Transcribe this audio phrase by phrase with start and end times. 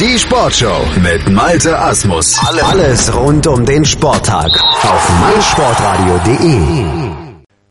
[0.00, 2.36] Die Sportshow mit Malte Asmus.
[2.64, 4.50] Alles rund um den Sporttag
[4.82, 6.84] auf meinsportradio.de.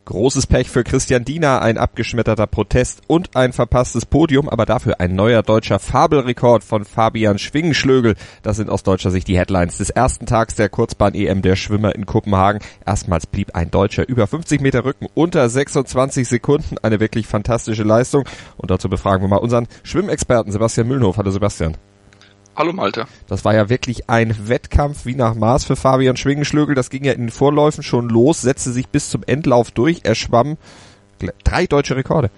[0.06, 5.14] Großes Pech für Christian Diener, ein abgeschmetterter Protest und ein verpasstes Podium, aber dafür ein
[5.14, 8.14] neuer deutscher Fabelrekord von Fabian Schwingenschlögel.
[8.42, 12.06] Das sind aus deutscher Sicht die Headlines des ersten Tags der Kurzbahn-EM der Schwimmer in
[12.06, 12.62] Kopenhagen.
[12.86, 16.76] Erstmals blieb ein Deutscher über 50 Meter Rücken unter 26 Sekunden.
[16.82, 18.24] Eine wirklich fantastische Leistung.
[18.56, 21.18] Und dazu befragen wir mal unseren Schwimmexperten Sebastian Mühlenhof.
[21.18, 21.76] Hallo Sebastian.
[22.56, 23.06] Hallo Malte.
[23.26, 26.76] Das war ja wirklich ein Wettkampf wie nach Maß für Fabian Schwingenschlögel.
[26.76, 30.02] Das ging ja in den Vorläufen schon los, setzte sich bis zum Endlauf durch.
[30.04, 30.56] Er schwamm
[31.42, 32.30] drei deutsche Rekorde.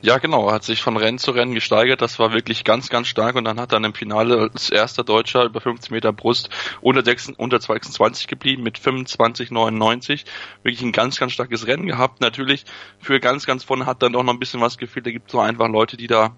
[0.00, 0.48] Ja, genau.
[0.48, 2.02] Er hat sich von Rennen zu Rennen gesteigert.
[2.02, 3.36] Das war wirklich ganz, ganz stark.
[3.36, 7.34] Und dann hat er im Finale als erster Deutscher über 50 Meter Brust unter, 6,
[7.36, 10.24] unter 26 geblieben mit 25,99.
[10.64, 12.20] Wirklich ein ganz, ganz starkes Rennen gehabt.
[12.20, 12.64] Natürlich
[12.98, 15.06] für ganz, ganz vorne hat dann doch noch ein bisschen was gefehlt.
[15.06, 16.34] Da gibt es so einfach Leute, die da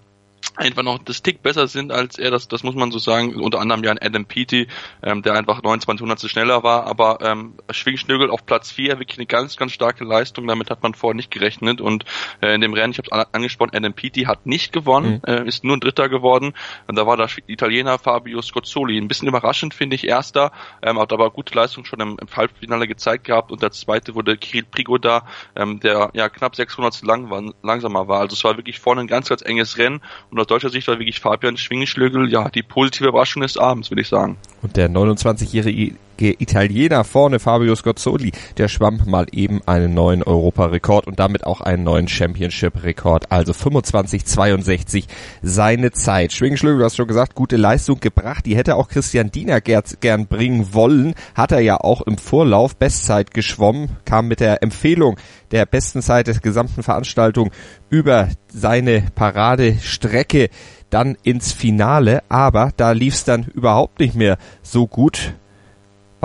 [0.57, 3.35] einfach noch das Tick besser sind als er, das, das muss man so sagen.
[3.35, 4.67] Unter anderem ja ein Adam Peaty,
[5.03, 9.27] ähm, der einfach 29 Hundertstel schneller war, aber ähm, Schwingschnögel auf Platz 4, wirklich eine
[9.27, 11.81] ganz, ganz starke Leistung, damit hat man vorher nicht gerechnet.
[11.81, 12.05] Und
[12.41, 15.33] äh, in dem Rennen, ich habe es angesprochen, Adam Peaty hat nicht gewonnen, mhm.
[15.33, 16.53] äh, ist nur ein Dritter geworden.
[16.87, 21.11] Und da war der Italiener Fabio Scozzoli, ein bisschen überraschend finde ich, Erster, ähm, hat
[21.13, 23.51] aber gute Leistung schon im, im Halbfinale gezeigt gehabt.
[23.51, 28.21] Und der Zweite wurde Kirill Prigoda, ähm, der ja knapp 600 lang war, langsamer war,
[28.21, 30.01] also es war wirklich vorne ein ganz, ganz enges Rennen.
[30.31, 34.01] Und aus deutscher Sicht war wirklich Fabian Schwingeschlögel, ja, die positive Überraschung des Abends, würde
[34.01, 34.37] ich sagen.
[34.61, 41.19] Und der 29-jährige Italiener vorne, Fabio Scozzoli, der schwamm mal eben einen neuen Europarekord und
[41.19, 43.31] damit auch einen neuen Championship-Rekord.
[43.31, 45.05] Also 25,62
[45.41, 46.33] seine Zeit.
[46.33, 48.45] Schwingenschlögel, du hast schon gesagt, gute Leistung gebracht.
[48.45, 51.15] Die hätte auch Christian Diener gern bringen wollen.
[51.33, 55.17] Hat er ja auch im Vorlauf Bestzeit geschwommen, kam mit der Empfehlung
[55.51, 57.51] der besten Zeit der gesamten Veranstaltung
[57.89, 60.49] über seine Paradestrecke
[60.89, 65.33] dann ins Finale, aber da lief es dann überhaupt nicht mehr so gut.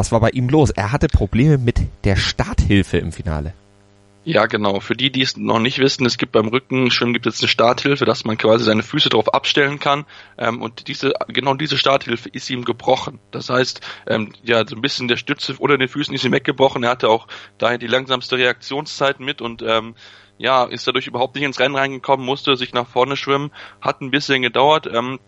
[0.01, 0.71] Was war bei ihm los?
[0.71, 3.53] Er hatte Probleme mit der Starthilfe im Finale.
[4.25, 4.81] Ja, genau.
[4.81, 8.07] Für die, die es noch nicht wissen, es gibt beim Rückenschwimmen gibt es eine Starthilfe,
[8.07, 10.07] dass man quasi seine Füße darauf abstellen kann.
[10.39, 13.19] Ähm, und diese, genau diese Starthilfe ist ihm gebrochen.
[13.31, 16.83] Das heißt, ähm, ja, so ein bisschen der Stütze unter den Füßen ist ihm weggebrochen.
[16.83, 17.27] Er hatte auch
[17.59, 19.95] daher die langsamste Reaktionszeit mit und ähm,
[20.39, 23.51] ja, ist dadurch überhaupt nicht ins Rennen reingekommen, musste sich nach vorne schwimmen,
[23.83, 24.89] hat ein bisschen gedauert.
[24.91, 25.21] Ähm,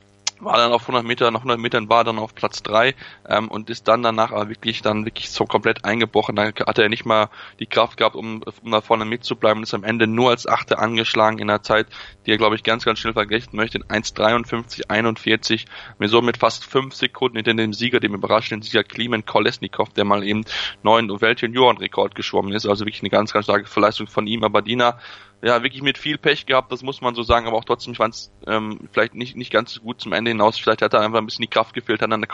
[0.42, 2.94] war dann auf 100 Meter, nach 100 Metern war dann auf Platz 3
[3.28, 6.36] ähm, und ist dann danach aber wirklich dann wirklich so komplett eingebrochen.
[6.36, 7.30] Da hatte er nicht mal
[7.60, 10.78] die Kraft gehabt, um, um da vorne mitzubleiben und ist am Ende nur als Achte
[10.78, 11.86] angeschlagen in einer Zeit,
[12.26, 15.66] die er glaube ich ganz, ganz schnell vergessen möchte, in 1,53, 41,
[15.98, 20.04] mir so mit fast 5 Sekunden hinter dem Sieger, dem überraschenden Sieger Klimen Kolesnikov, der
[20.04, 20.44] mal eben
[20.82, 24.98] neuen Weltjuniorenrekord geschwommen ist, also wirklich eine ganz, ganz starke Verleistung von ihm, aber Dina
[25.42, 28.14] ja, wirklich mit viel Pech gehabt, das muss man so sagen, aber auch trotzdem fand
[28.14, 30.58] es ähm, vielleicht nicht, nicht ganz so gut zum Ende hinaus.
[30.58, 32.26] Vielleicht hat er einfach ein bisschen die Kraft gefehlt, hat dann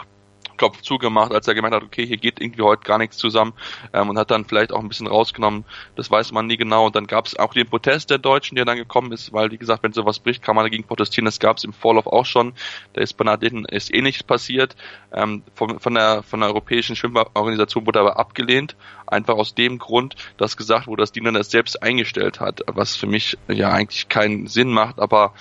[0.58, 3.54] Kopf zugemacht, als er gemerkt hat, okay, hier geht irgendwie heute gar nichts zusammen
[3.94, 5.64] ähm, und hat dann vielleicht auch ein bisschen rausgenommen,
[5.96, 6.86] das weiß man nie genau.
[6.86, 9.56] Und dann gab es auch den Protest der Deutschen, der dann gekommen ist, weil, wie
[9.56, 11.24] gesagt, wenn sowas bricht, kann man dagegen protestieren.
[11.24, 12.52] Das gab es im Vorlauf auch schon.
[12.92, 14.74] Da ist bei ist eh nichts passiert.
[15.12, 18.76] Ähm, von, von, der, von der Europäischen Schwimmorganisation wurde aber abgelehnt,
[19.06, 22.96] einfach aus dem Grund, dass gesagt wurde, dass die dann das selbst eingestellt hat, was
[22.96, 25.34] für mich ja eigentlich keinen Sinn macht, aber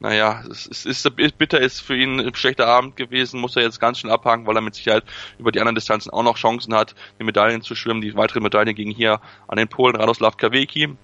[0.00, 3.80] naja, es ist, ist bitter ist für ihn ein schlechter Abend gewesen, muss er jetzt
[3.80, 5.04] ganz schnell abhaken, weil er mit Sicherheit
[5.38, 8.00] über die anderen Distanzen auch noch Chancen hat, die Medaillen zu schwimmen.
[8.00, 10.96] Die weitere Medaille ging hier an den Polen Radoslav Kawecki,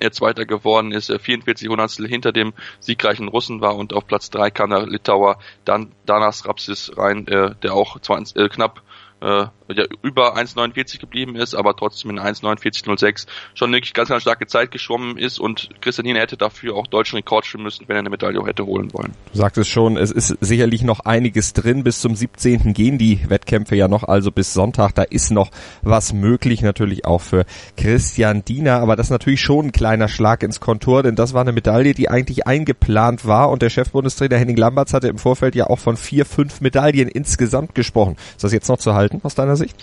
[0.00, 4.50] der Zweiter geworden ist, 44 Hundertstel hinter dem siegreichen Russen war und auf Platz drei
[4.50, 8.82] kam der Litauer dann Danas Rapsis rein, äh, der auch 20, äh, knapp
[9.22, 14.46] äh, ja, über 1,49 geblieben ist, aber trotzdem in 1,49,06 schon wirklich ganz, ganz starke
[14.46, 18.10] Zeit geschwommen ist und Christianine hätte dafür auch deutschen Rekord schwimmen müssen, wenn er eine
[18.10, 19.12] Medaille hätte holen wollen.
[19.32, 21.84] Du sagtest schon, es ist sicherlich noch einiges drin.
[21.84, 22.74] Bis zum 17.
[22.74, 25.50] gehen die Wettkämpfe ja noch, also bis Sonntag, da ist noch
[25.82, 27.44] was möglich, natürlich auch für
[27.76, 31.42] Christian Diener, aber das ist natürlich schon ein kleiner Schlag ins Kontor, denn das war
[31.42, 35.68] eine Medaille, die eigentlich eingeplant war und der Chefbundestrainer Henning Lamberts hatte im Vorfeld ja
[35.68, 38.16] auch von vier, fünf Medaillen insgesamt gesprochen.
[38.32, 39.76] Ist das jetzt noch zu halten aus deiner Sicht?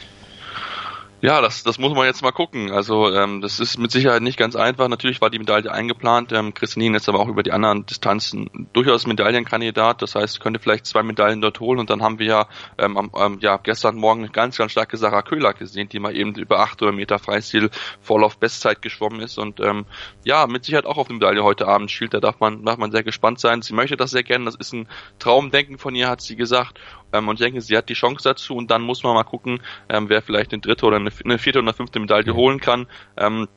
[1.21, 2.71] Ja, das, das muss man jetzt mal gucken.
[2.71, 4.87] Also ähm, das ist mit Sicherheit nicht ganz einfach.
[4.87, 6.31] Natürlich war die Medaille eingeplant.
[6.31, 10.01] Ähm, Christine ist aber auch über die anderen Distanzen durchaus Medaillenkandidat.
[10.01, 11.79] Das heißt, könnte vielleicht zwei Medaillen dort holen.
[11.79, 12.47] Und dann haben wir ja,
[12.77, 16.35] ähm, ähm, ja gestern Morgen eine ganz, ganz starke Sarah Köhler gesehen, die mal eben
[16.35, 17.69] über 800 Meter Freistil
[18.01, 19.37] Vorlauf Bestzeit geschwommen ist.
[19.37, 19.87] Und ähm,
[20.23, 22.13] ja, mit Sicherheit auch auf die Medaille heute Abend schielt.
[22.13, 23.61] Da darf man, darf man sehr gespannt sein.
[23.61, 24.45] Sie möchte das sehr gerne.
[24.45, 24.87] Das ist ein
[25.19, 26.79] Traumdenken von ihr, hat sie gesagt.
[27.13, 29.61] Ähm, und ich denke, sie hat die Chance dazu und dann muss man mal gucken,
[29.89, 32.88] ähm, wer vielleicht eine dritte oder eine, eine vierte oder eine fünfte Medaille holen kann.
[33.17, 33.47] Ähm,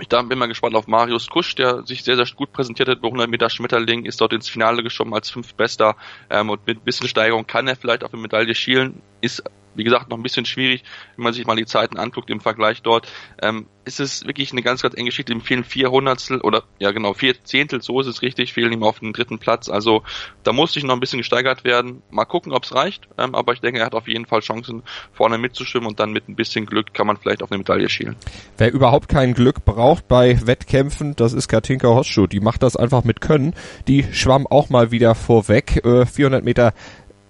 [0.00, 3.08] Ich bin mal gespannt auf Marius Kusch, der sich sehr, sehr gut präsentiert hat bei
[3.08, 5.96] 100 Meter Schmetterling, ist dort ins Finale geschoben als fünftbester
[6.30, 9.42] ähm, und mit ein bisschen Steigerung kann er vielleicht auf eine Medaille schielen, ist
[9.74, 10.84] wie gesagt, noch ein bisschen schwierig,
[11.16, 13.10] wenn man sich mal die Zeiten anguckt im Vergleich dort.
[13.42, 15.32] Ähm, ist es wirklich eine ganz, ganz enge Geschichte.
[15.32, 18.82] Ihm fehlen vier Hundertstel oder ja genau, vier Zehntel, so ist es richtig, fehlen ihm
[18.82, 19.68] auf den dritten Platz.
[19.68, 20.02] Also
[20.42, 22.02] da muss sich noch ein bisschen gesteigert werden.
[22.10, 23.08] Mal gucken, ob es reicht.
[23.18, 24.82] Ähm, aber ich denke, er hat auf jeden Fall Chancen,
[25.12, 28.16] vorne mitzuschwimmen und dann mit ein bisschen Glück kann man vielleicht auf eine Medaille schielen.
[28.58, 32.26] Wer überhaupt kein Glück braucht bei Wettkämpfen, das ist Katinka Hosschuh.
[32.26, 33.54] Die macht das einfach mit Können.
[33.88, 35.84] Die schwamm auch mal wieder vorweg.
[35.84, 36.74] Äh, 400 Meter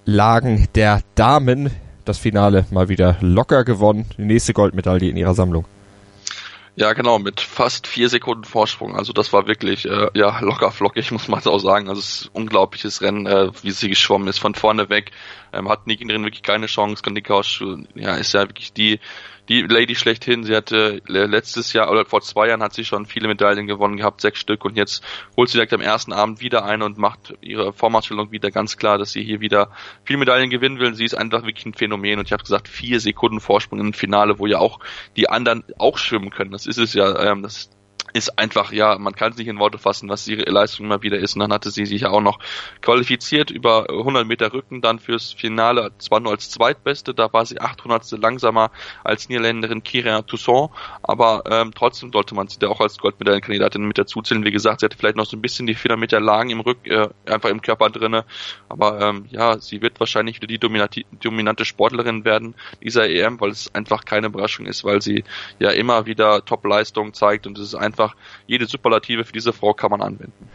[0.05, 1.71] Lagen der Damen
[2.11, 4.07] das Finale mal wieder locker gewonnen.
[4.19, 5.65] Die nächste Goldmedaille in ihrer Sammlung.
[6.77, 8.97] Ja, genau, mit fast vier Sekunden Vorsprung.
[8.97, 11.89] Also das war wirklich äh, ja locker flockig, muss man auch sagen.
[11.89, 15.12] Also es ist ein unglaubliches Rennen, äh, wie sie geschwommen ist von vorne weg.
[15.53, 17.03] Ähm, hat Nikin wirklich keine Chance.
[17.03, 17.62] Kandikaus,
[17.95, 18.99] ja, ist ja wirklich die
[19.50, 20.44] die Lady schlechthin.
[20.44, 24.20] Sie hatte letztes Jahr oder vor zwei Jahren hat sie schon viele Medaillen gewonnen gehabt,
[24.20, 25.02] sechs Stück und jetzt
[25.37, 28.97] holt sie direkt am ersten Abend wieder ein und macht ihre Vormachtstellung wieder ganz klar,
[28.97, 29.73] dass sie hier wieder
[30.05, 30.94] viel Medaillen gewinnen will.
[30.94, 34.38] Sie ist einfach wirklich ein Phänomen und ich habe gesagt, vier Sekunden Vorsprung im Finale,
[34.38, 34.79] wo ja auch
[35.17, 36.52] die anderen auch schwimmen können.
[36.52, 37.70] Das ist es ja, ähm, das
[38.12, 41.19] ist einfach, ja, man kann es nicht in Worte fassen, was ihre Leistung immer wieder
[41.19, 41.35] ist.
[41.35, 42.39] Und dann hatte sie sich ja auch noch
[42.81, 47.61] qualifiziert über 100 Meter Rücken dann fürs Finale, zwar nur als Zweitbeste, da war sie
[47.61, 48.71] 800 langsamer
[49.05, 50.71] als Niederländerin Kira Toussaint,
[51.03, 54.45] aber ähm, trotzdem sollte man sie da auch als Goldmedaillenkandidatin mit dazu zählen.
[54.45, 56.91] Wie gesagt, sie hatte vielleicht noch so ein bisschen die 400 Meter Lagen im Rücken,
[56.91, 58.25] äh, einfach im Körper drinne,
[58.69, 63.75] aber ähm, ja, sie wird wahrscheinlich wieder die dominante Sportlerin werden dieser EM, weil es
[63.75, 65.25] einfach keine Überraschung ist, weil sie
[65.59, 68.17] ja immer wieder Top-Leistungen zeigt und es ist einfach einfach,
[68.47, 70.49] jede Superlative für diese Frau kann man anwenden.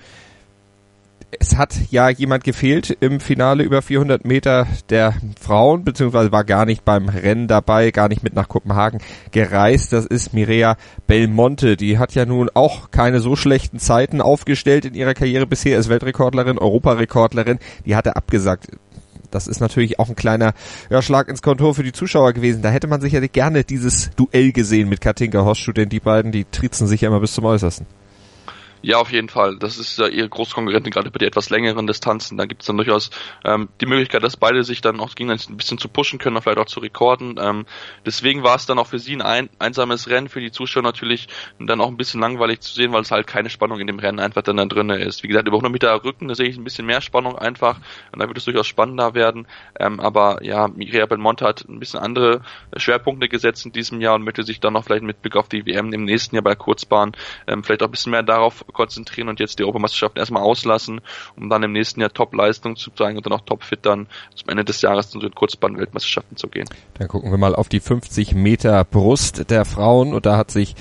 [1.38, 6.66] Es hat ja jemand gefehlt im Finale über 400 Meter der Frauen, beziehungsweise war gar
[6.66, 9.02] nicht beim Rennen dabei, gar nicht mit nach Kopenhagen
[9.32, 9.92] gereist.
[9.92, 10.78] Das ist Mireia
[11.08, 11.76] Belmonte.
[11.76, 15.90] Die hat ja nun auch keine so schlechten Zeiten aufgestellt in ihrer Karriere bisher, ist
[15.90, 17.60] Weltrekordlerin, Europarekordlerin.
[17.86, 18.68] Die hatte abgesagt
[19.36, 20.54] das ist natürlich auch ein kleiner
[20.90, 22.62] ja, Schlag ins Kontor für die Zuschauer gewesen.
[22.62, 26.46] Da hätte man sicherlich gerne dieses Duell gesehen mit Katinka Horschuh, denn die beiden, die
[26.46, 27.86] trizen sich ja immer bis zum Äußersten.
[28.86, 29.58] Ja, auf jeden Fall.
[29.58, 32.38] Das ist ja ihre Großkonkurrentin, gerade bei den etwas längeren Distanzen.
[32.38, 33.10] Da gibt es dann durchaus
[33.44, 36.60] ähm, die Möglichkeit, dass beide sich dann auch gegen ein bisschen zu pushen können, vielleicht
[36.60, 37.40] auch zu rekorden.
[37.42, 37.66] Ähm,
[38.06, 41.30] deswegen war es dann auch für sie ein, ein einsames Rennen, für die Zuschauer natürlich
[41.60, 44.20] dann auch ein bisschen langweilig zu sehen, weil es halt keine Spannung in dem Rennen
[44.20, 45.24] einfach dann, dann drin ist.
[45.24, 47.80] Wie gesagt, über 100 Meter Rücken, da sehe ich ein bisschen mehr Spannung einfach
[48.12, 49.48] und da wird es durchaus spannender werden.
[49.80, 52.42] Ähm, aber ja, Mireia Belmonte hat ein bisschen andere
[52.78, 55.66] Schwerpunkte gesetzt in diesem Jahr und möchte sich dann noch vielleicht mit Blick auf die
[55.66, 57.14] WM im nächsten Jahr bei Kurzbahn
[57.48, 61.02] ähm, vielleicht auch ein bisschen mehr darauf konzentrieren und jetzt die Europameisterschaft erstmal auslassen,
[61.36, 64.64] um dann im nächsten Jahr Top-Leistung zu zeigen und dann auch topfit dann zum Ende
[64.64, 66.68] des Jahres zu den Kurzbahn-Weltmeisterschaften zu gehen.
[67.00, 70.76] Dann gucken wir mal auf die 50 Meter Brust der Frauen und da hat sich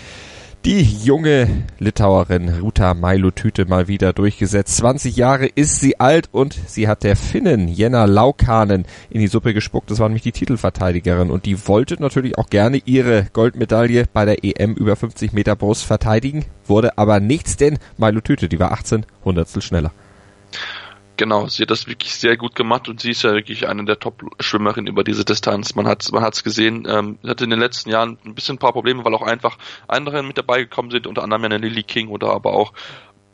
[0.64, 1.46] die junge
[1.78, 4.78] Litauerin Ruta Mailutüte mal wieder durchgesetzt.
[4.78, 9.52] 20 Jahre ist sie alt und sie hat der Finnen Jenna Laukanen in die Suppe
[9.52, 9.90] gespuckt.
[9.90, 14.42] Das war nämlich die Titelverteidigerin und die wollte natürlich auch gerne ihre Goldmedaille bei der
[14.42, 19.60] EM über 50 Meter Brust verteidigen, wurde aber nichts, denn Mailutüte, die war 18 Hundertstel
[19.60, 19.92] schneller.
[21.16, 24.00] Genau, sie hat das wirklich sehr gut gemacht und sie ist ja wirklich eine der
[24.00, 25.76] Top-Schwimmerinnen über diese Distanz.
[25.76, 28.72] Man hat man hat's gesehen, ähm, hatte in den letzten Jahren ein bisschen ein paar
[28.72, 29.56] Probleme, weil auch einfach
[29.86, 32.72] andere mit dabei gekommen sind, unter anderem eine Lily King oder aber auch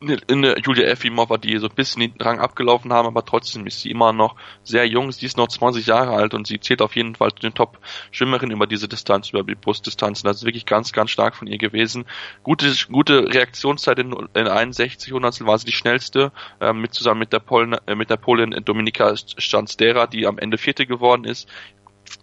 [0.00, 3.80] in der Julia Efimova, die so ein bisschen den Rang abgelaufen haben, aber trotzdem ist
[3.80, 5.12] sie immer noch sehr jung.
[5.12, 8.56] Sie ist noch 20 Jahre alt und sie zählt auf jeden Fall zu den Top-Schwimmerinnen
[8.56, 10.22] über diese Distanz, über die Brustdistanz.
[10.22, 12.06] Das ist wirklich ganz, ganz stark von ihr gewesen.
[12.42, 17.32] Gute, gute Reaktionszeit in, in 61 Hundertstel war sie die schnellste, äh, mit zusammen mit
[17.32, 21.48] der Polin, äh, mit der Polin Dominika Stanstera, die am Ende Vierte geworden ist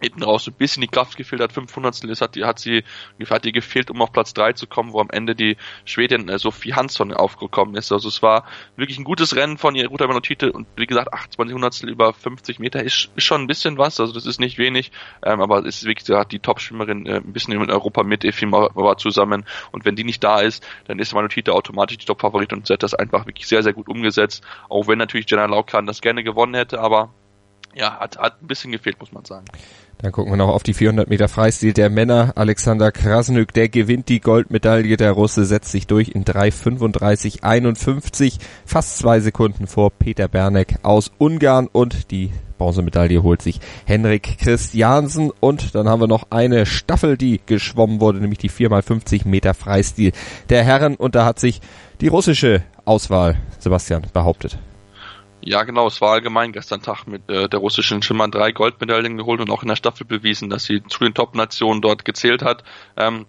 [0.01, 2.83] hinten raus so ein bisschen die Kraft gefehlt hat, 500 ist, hat, die, hat sie
[3.29, 6.37] hat ihr gefehlt, um auf Platz 3 zu kommen, wo am Ende die Schwedin äh,
[6.37, 7.91] Sophie Hansson aufgekommen ist.
[7.91, 11.53] Also es war wirklich ein gutes Rennen von ihr, Ruta Menotite und wie gesagt, 28
[11.53, 14.91] Hundertstel über 50 Meter ist, ist schon ein bisschen was, also das ist nicht wenig,
[15.23, 18.51] ähm, aber es ist wirklich, hat die Top-Schwimmerin äh, ein bisschen in Europa mit Efim
[18.51, 19.45] war zusammen.
[19.71, 22.83] Und wenn die nicht da ist, dann ist Menotite automatisch die Top-Favorit und sie hat
[22.83, 26.55] das einfach wirklich sehr, sehr gut umgesetzt, auch wenn natürlich Jenna Laukan das gerne gewonnen
[26.55, 27.13] hätte, aber
[27.77, 29.45] ja, hat, hat ein bisschen gefehlt, muss man sagen.
[29.99, 32.33] Dann gucken wir noch auf die 400 Meter Freistil der Männer.
[32.35, 34.95] Alexander Krasnük, der gewinnt die Goldmedaille.
[34.95, 38.37] Der Russe setzt sich durch in 3,35,51.
[38.63, 41.67] Fast zwei Sekunden vor Peter Bernek aus Ungarn.
[41.67, 45.31] Und die Bronzemedaille holt sich Henrik Christiansen.
[45.39, 50.11] Und dann haben wir noch eine Staffel, die geschwommen wurde, nämlich die 4x50 Meter Freistil
[50.49, 50.95] der Herren.
[50.95, 51.59] Und da hat sich
[52.01, 54.59] die russische Auswahl, Sebastian, behauptet.
[55.47, 55.87] Ja, genau.
[55.87, 59.61] Es war allgemein gestern Tag mit äh, der russischen Schimmern drei Goldmedaillen geholt und auch
[59.61, 62.65] in der Staffel bewiesen, dass sie zu den Top-Nationen dort gezählt hat.
[62.97, 63.25] Ähm,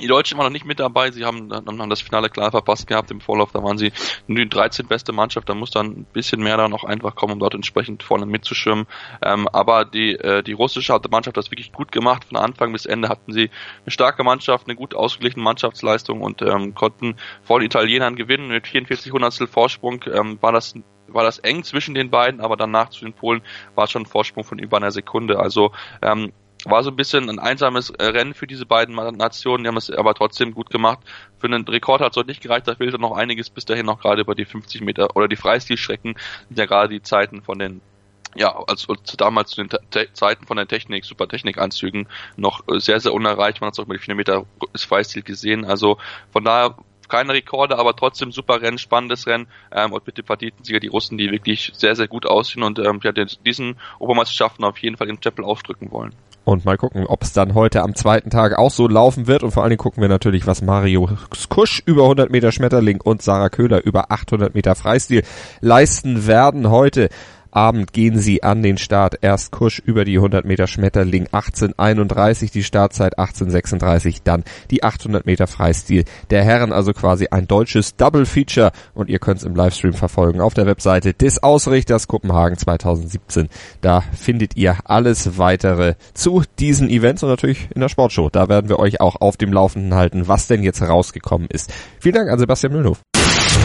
[0.00, 3.10] Die Deutschen waren noch nicht mit dabei, sie haben, haben das Finale klar verpasst gehabt
[3.10, 3.92] im Vorlauf, da waren sie
[4.28, 7.38] die 13 beste Mannschaft, da muss dann ein bisschen mehr da noch einfach kommen, um
[7.38, 8.86] dort entsprechend vorne mitzuschwimmen.
[9.22, 12.86] Ähm, aber die, äh, die russische Mannschaft hat das wirklich gut gemacht, von Anfang bis
[12.86, 13.50] Ende hatten sie
[13.84, 18.48] eine starke Mannschaft, eine gut ausgeglichene Mannschaftsleistung und ähm, konnten vor den Italienern gewinnen.
[18.48, 20.74] Mit 44 Hundertstel Vorsprung ähm, war das
[21.12, 23.42] war das eng zwischen den beiden, aber danach zu den Polen
[23.74, 25.38] war es schon ein Vorsprung von über einer Sekunde.
[25.38, 26.32] Also ähm,
[26.64, 29.90] war so ein bisschen ein einsames äh, Rennen für diese beiden Nationen, die haben es
[29.90, 30.98] aber trotzdem gut gemacht.
[31.38, 34.22] Für einen Rekord hat es nicht gereicht, da fehlte noch einiges bis dahin noch gerade
[34.22, 36.16] über die 50 Meter oder die Freistilstrecken,
[36.48, 37.80] sind ja gerade die Zeiten von den
[38.36, 43.00] ja, also damals zu den Te Zeiten von der Technik, Super Technikanzügen noch äh, sehr,
[43.00, 43.60] sehr unerreicht.
[43.60, 45.64] Man hat es auch über die 4 Meter Freistil gesehen.
[45.64, 45.98] Also
[46.30, 46.76] von daher
[47.10, 51.18] keine Rekorde, aber trotzdem super Rennen, spannendes Rennen ähm, und mit dem Partitensieger die Russen,
[51.18, 55.20] die wirklich sehr, sehr gut aussehen und ähm, ja, diesen Obermeisterschaften auf jeden Fall den
[55.20, 56.14] Chapel aufdrücken wollen.
[56.44, 59.42] Und mal gucken, ob es dann heute am zweiten Tag auch so laufen wird.
[59.42, 61.08] Und vor allen Dingen gucken wir natürlich, was Mario
[61.48, 65.22] Kusch über 100 Meter Schmetterling und Sarah Köhler über 800 Meter Freistil
[65.60, 67.10] leisten werden heute.
[67.50, 69.18] Abend gehen sie an den Start.
[69.20, 75.46] Erst Kusch über die 100 Meter Schmetterling 1831, die Startzeit 1836, dann die 800 Meter
[75.46, 79.94] Freistil der Herren, also quasi ein deutsches Double Feature und ihr könnt es im Livestream
[79.94, 83.48] verfolgen auf der Webseite des Ausrichters Kopenhagen 2017.
[83.80, 88.30] Da findet ihr alles weitere zu diesen Events und natürlich in der Sportshow.
[88.30, 91.72] Da werden wir euch auch auf dem Laufenden halten, was denn jetzt rausgekommen ist.
[91.98, 93.00] Vielen Dank an Sebastian Müllhof.